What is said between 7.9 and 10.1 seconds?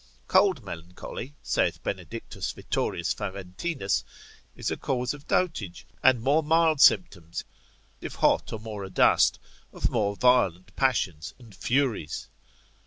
if hot or more adust, of